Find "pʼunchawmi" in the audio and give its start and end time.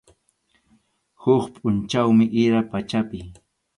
1.55-2.25